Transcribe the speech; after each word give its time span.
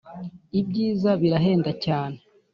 i 0.59 0.61
byiza 0.67 1.09
birahenda 1.21 1.71
cyane 1.85 2.17